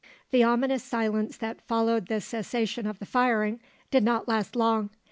The 0.31 0.41
ominous 0.43 0.83
silence 0.83 1.37
that 1.37 1.61
followed 1.61 2.07
the 2.07 2.21
cessation 2.21 2.87
of 2.87 2.97
the 2.97 3.05
firing 3.05 3.59
did 3.91 4.03
not 4.03 4.27
last 4.27 4.55
long. 4.55 4.89